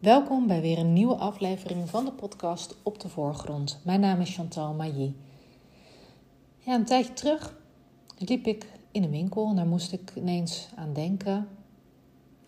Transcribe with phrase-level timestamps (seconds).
[0.00, 3.80] Welkom bij weer een nieuwe aflevering van de podcast Op de Voorgrond.
[3.82, 5.14] Mijn naam is Chantal Mailly.
[6.58, 7.56] Ja, een tijdje terug
[8.18, 11.48] liep ik in een winkel en daar moest ik ineens aan denken.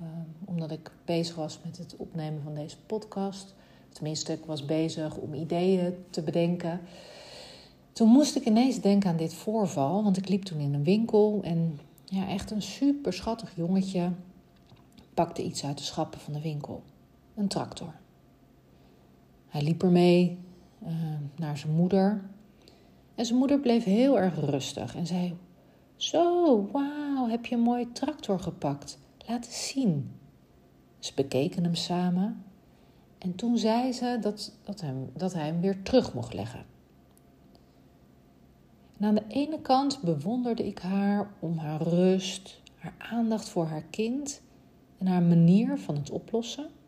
[0.00, 0.06] Uh,
[0.44, 3.54] omdat ik bezig was met het opnemen van deze podcast.
[3.88, 6.80] Tenminste, ik was bezig om ideeën te bedenken.
[7.92, 11.40] Toen moest ik ineens denken aan dit voorval, want ik liep toen in een winkel
[11.42, 14.10] en ja, echt een super schattig jongetje
[15.14, 16.82] pakte iets uit de schappen van de winkel.
[17.40, 17.94] Een tractor.
[19.48, 20.38] Hij liep ermee
[20.82, 20.88] uh,
[21.36, 22.22] naar zijn moeder.
[23.14, 25.36] En zijn moeder bleef heel erg rustig en zei:
[25.96, 28.98] Zo, wauw, heb je een mooie tractor gepakt?
[29.26, 30.10] Laat eens zien.
[30.98, 32.44] Ze bekeken hem samen.
[33.18, 36.64] En toen zei ze dat, dat, hem, dat hij hem weer terug mocht leggen.
[38.98, 43.84] En aan de ene kant bewonderde ik haar om haar rust, haar aandacht voor haar
[43.90, 44.42] kind
[44.98, 46.78] en haar manier van het oplossen.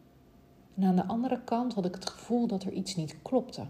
[0.75, 3.67] En aan de andere kant had ik het gevoel dat er iets niet klopte.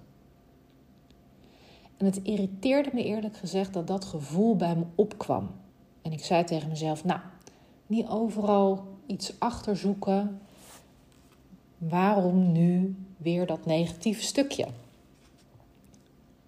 [1.96, 5.50] En het irriteerde me eerlijk gezegd dat dat gevoel bij me opkwam.
[6.02, 7.20] En ik zei tegen mezelf: Nou,
[7.86, 10.40] niet overal iets achterzoeken.
[11.78, 14.66] Waarom nu weer dat negatieve stukje?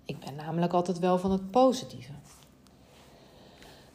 [0.04, 2.12] Ik ben namelijk altijd wel van het positieve.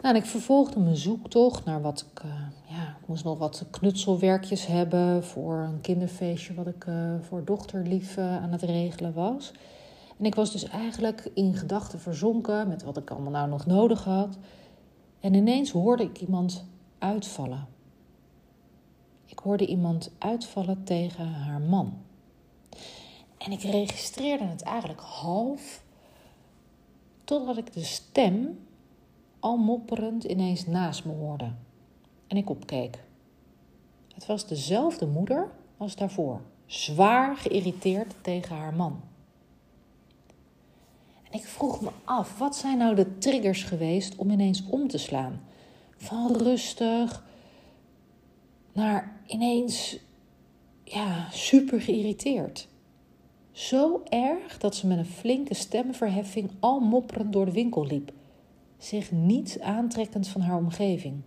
[0.02, 2.24] Nou, ik vervolgde mijn zoektocht naar wat ik.
[2.24, 2.32] Uh,
[2.66, 8.18] ja, ik moest nog wat knutselwerkjes hebben voor een kinderfeestje wat ik uh, voor dochterlief
[8.18, 9.52] uh, aan het regelen was.
[10.18, 14.04] En ik was dus eigenlijk in gedachten verzonken met wat ik allemaal nou nog nodig
[14.04, 14.38] had.
[15.20, 16.66] En ineens hoorde ik iemand
[16.98, 17.68] uitvallen.
[19.26, 21.98] Ik hoorde iemand uitvallen tegen haar man.
[23.38, 25.84] En ik registreerde het eigenlijk half,
[27.24, 28.60] totdat ik de stem
[29.40, 31.52] al mopperend ineens naast me hoorde.
[32.28, 33.04] En ik opkeek.
[34.14, 39.02] Het was dezelfde moeder als daarvoor, zwaar geïrriteerd tegen haar man.
[41.24, 44.98] En ik vroeg me af, wat zijn nou de triggers geweest om ineens om te
[44.98, 45.42] slaan?
[45.98, 47.24] Van rustig
[48.74, 50.00] naar ineens
[50.84, 52.68] ja, super geïrriteerd.
[53.52, 58.12] Zo erg dat ze met een flinke stemverheffing al mopperend door de winkel liep
[58.80, 61.22] zich niet aantrekkend van haar omgeving.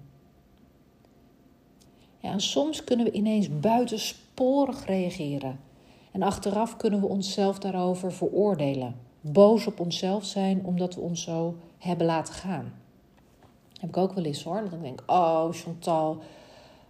[2.19, 5.61] Ja, en soms kunnen we ineens buitensporig reageren.
[6.13, 8.95] En achteraf kunnen we onszelf daarover veroordelen.
[9.21, 12.73] Boos op onszelf zijn omdat we ons zo hebben laten gaan.
[13.81, 14.61] heb ik ook wel eens hoor.
[14.63, 16.19] Dat ik denk, oh Chantal,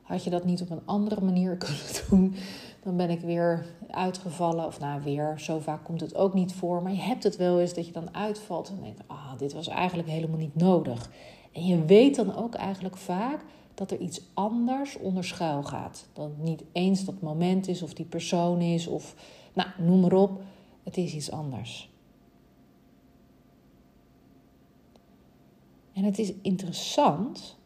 [0.03, 2.35] had je dat niet op een andere manier kunnen doen?
[2.83, 4.67] Dan ben ik weer uitgevallen.
[4.67, 6.83] Of nou, weer, zo vaak komt het ook niet voor.
[6.83, 9.69] Maar je hebt het wel eens dat je dan uitvalt en denkt: ah, dit was
[9.69, 11.11] eigenlijk helemaal niet nodig.
[11.53, 13.45] En je weet dan ook eigenlijk vaak
[13.75, 16.09] dat er iets anders onder schuil gaat.
[16.13, 19.15] Dat niet eens dat moment is of die persoon is of
[19.53, 20.43] nou, noem maar op.
[20.83, 21.91] Het is iets anders.
[25.93, 27.57] En het is interessant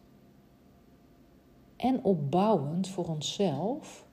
[1.76, 4.05] en opbouwend voor onszelf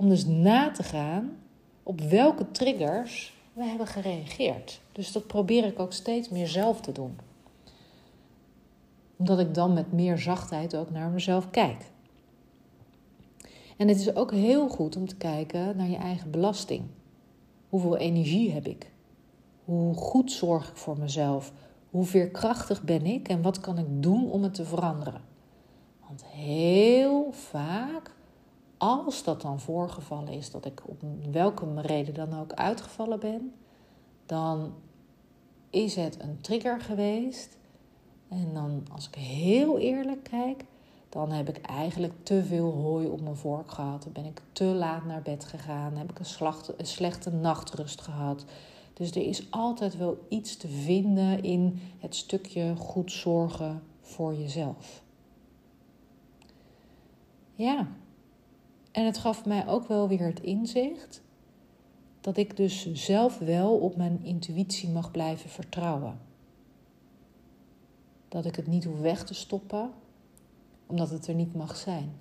[0.00, 1.36] om dus na te gaan
[1.82, 4.80] op welke triggers we hebben gereageerd.
[4.92, 7.18] Dus dat probeer ik ook steeds meer zelf te doen.
[9.16, 11.84] Omdat ik dan met meer zachtheid ook naar mezelf kijk.
[13.76, 16.82] En het is ook heel goed om te kijken naar je eigen belasting.
[17.68, 18.92] Hoeveel energie heb ik?
[19.64, 21.52] Hoe goed zorg ik voor mezelf?
[21.90, 25.20] Hoe veerkrachtig ben ik en wat kan ik doen om het te veranderen?
[26.06, 28.18] Want heel vaak
[28.80, 33.52] als dat dan voorgevallen is, dat ik op welke reden dan ook uitgevallen ben,
[34.26, 34.72] dan
[35.70, 37.56] is het een trigger geweest.
[38.28, 40.64] En dan, als ik heel eerlijk kijk,
[41.08, 44.02] dan heb ik eigenlijk te veel hooi op mijn vork gehad.
[44.02, 45.96] Dan ben ik te laat naar bed gegaan.
[45.96, 48.44] heb ik een slechte nachtrust gehad.
[48.92, 55.02] Dus er is altijd wel iets te vinden in het stukje goed zorgen voor jezelf.
[57.54, 57.88] Ja,
[58.90, 61.22] en het gaf mij ook wel weer het inzicht
[62.20, 66.20] dat ik dus zelf wel op mijn intuïtie mag blijven vertrouwen.
[68.28, 69.90] Dat ik het niet hoef weg te stoppen,
[70.86, 72.12] omdat het er niet mag zijn.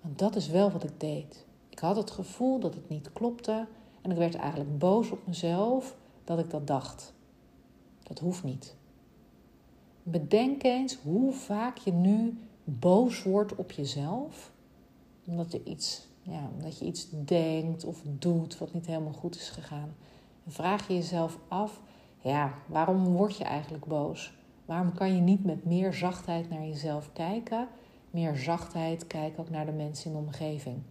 [0.00, 1.46] Want dat is wel wat ik deed.
[1.68, 3.66] Ik had het gevoel dat het niet klopte
[4.00, 7.12] en ik werd eigenlijk boos op mezelf dat ik dat dacht.
[8.02, 8.76] Dat hoeft niet.
[10.02, 14.52] Bedenk eens hoe vaak je nu boos wordt op jezelf,
[15.26, 19.48] omdat, je iets, ja, omdat je iets denkt of doet wat niet helemaal goed is
[19.48, 19.94] gegaan.
[20.46, 21.80] Vraag je jezelf af,
[22.20, 24.34] ja, waarom word je eigenlijk boos?
[24.64, 27.68] Waarom kan je niet met meer zachtheid naar jezelf kijken?
[28.10, 30.82] Meer zachtheid kijken ook naar de mensen in de omgeving.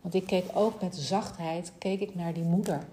[0.00, 2.86] Want ik keek ook met zachtheid keek ik naar die moeder.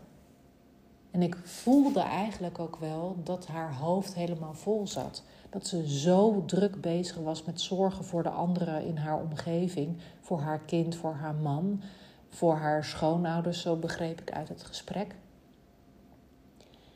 [1.13, 5.23] En ik voelde eigenlijk ook wel dat haar hoofd helemaal vol zat.
[5.49, 9.97] Dat ze zo druk bezig was met zorgen voor de anderen in haar omgeving.
[10.21, 11.81] Voor haar kind, voor haar man,
[12.29, 15.15] voor haar schoonouders, zo begreep ik uit het gesprek.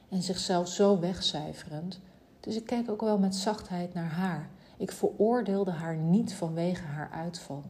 [0.09, 1.99] En zichzelf zo wegcijferend.
[2.39, 4.49] Dus ik keek ook wel met zachtheid naar haar.
[4.77, 7.63] Ik veroordeelde haar niet vanwege haar uitval.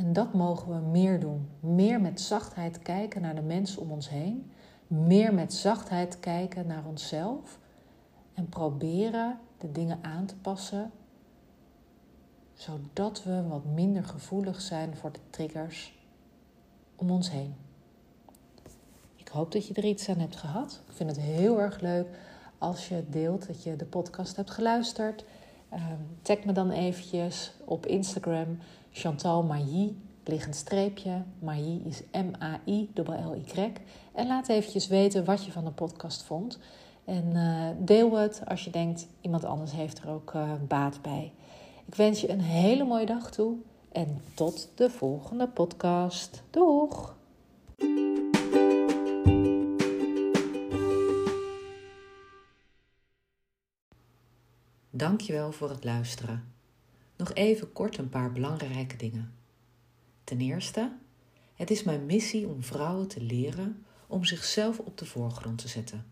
[0.00, 1.48] En dat mogen we meer doen.
[1.60, 4.52] Meer met zachtheid kijken naar de mensen om ons heen.
[4.86, 7.58] Meer met zachtheid kijken naar onszelf.
[8.34, 10.90] En proberen de dingen aan te passen.
[12.54, 15.98] Zodat we wat minder gevoelig zijn voor de triggers
[16.96, 17.54] om ons heen.
[19.16, 20.82] Ik hoop dat je er iets aan hebt gehad.
[20.88, 22.06] Ik vind het heel erg leuk
[22.58, 25.24] als je deelt dat je de podcast hebt geluisterd.
[25.72, 25.86] Uh,
[26.22, 28.58] tag me dan eventjes op Instagram
[28.92, 29.94] Chantal Mailly,
[30.24, 31.22] liggend streepje.
[31.38, 33.72] Mailly is M-A-I-L-L-Y.
[34.12, 36.58] En laat eventjes weten wat je van de podcast vond.
[37.04, 41.32] En uh, deel het als je denkt, iemand anders heeft er ook uh, baat bij.
[41.86, 43.56] Ik wens je een hele mooie dag toe
[43.92, 46.42] en tot de volgende podcast.
[46.50, 47.18] Doeg!
[54.90, 56.59] Dankjewel voor het luisteren.
[57.20, 59.32] Nog even kort een paar belangrijke dingen.
[60.24, 60.96] Ten eerste,
[61.54, 66.06] het is mijn missie om vrouwen te leren om zichzelf op de voorgrond te zetten.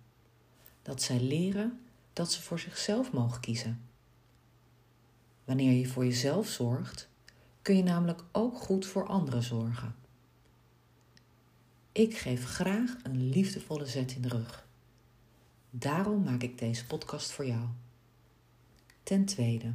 [0.82, 1.80] Dat zij leren
[2.12, 3.80] dat ze voor zichzelf mogen kiezen.
[5.44, 7.08] Wanneer je voor jezelf zorgt,
[7.62, 9.94] kun je namelijk ook goed voor anderen zorgen.
[11.92, 14.68] Ik geef graag een liefdevolle zet in de rug.
[15.70, 17.66] Daarom maak ik deze podcast voor jou.
[19.02, 19.74] Ten tweede,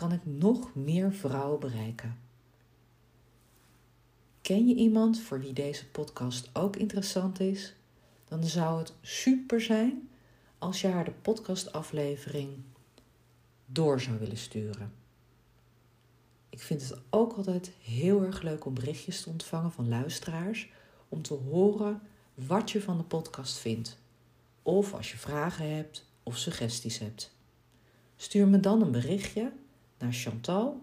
[0.00, 2.18] kan ik nog meer vrouwen bereiken.
[4.40, 7.74] Ken je iemand voor wie deze podcast ook interessant is?
[8.24, 10.08] Dan zou het super zijn
[10.58, 12.48] als je haar de podcastaflevering
[13.66, 14.92] door zou willen sturen.
[16.48, 20.70] Ik vind het ook altijd heel erg leuk om berichtjes te ontvangen van luisteraars
[21.08, 22.02] om te horen
[22.34, 23.98] wat je van de podcast vindt.
[24.62, 27.34] Of als je vragen hebt of suggesties hebt.
[28.16, 29.52] Stuur me dan een berichtje
[30.00, 30.82] naar Chantal,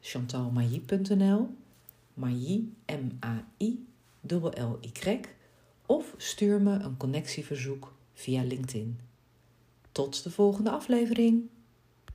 [0.00, 1.54] chantalmailly.nl,
[2.14, 3.86] Mailly, M-A-I,
[4.54, 5.20] L-Y,
[5.86, 8.98] of stuur me een connectieverzoek via LinkedIn.
[9.92, 11.48] Tot de volgende aflevering!